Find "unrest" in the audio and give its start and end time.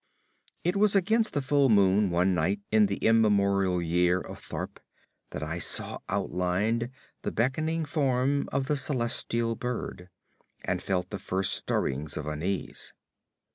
12.25-12.93